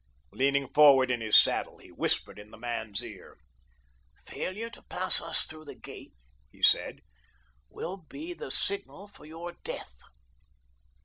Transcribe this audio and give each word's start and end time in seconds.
Leaning 0.31 0.67
forward 0.73 1.11
in 1.11 1.21
his 1.21 1.37
saddle, 1.39 1.77
he 1.77 1.91
whispered 1.91 2.39
in 2.39 2.49
the 2.49 2.57
man's 2.57 3.03
ear. 3.03 3.37
"Failure 4.25 4.71
to 4.71 4.81
pass 4.89 5.21
us 5.21 5.45
through 5.45 5.65
the 5.65 5.75
gates," 5.75 6.15
he 6.51 6.63
said, 6.63 7.01
"will 7.69 7.97
be 7.97 8.33
the 8.33 8.49
signal 8.49 9.07
for 9.07 9.27
your 9.27 9.51
death." 9.63 9.99